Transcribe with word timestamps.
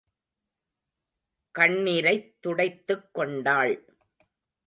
கண்ணிரைத் 1.59 2.41
துடைத்துக் 2.41 3.13
கொண்டாள். 3.13 3.97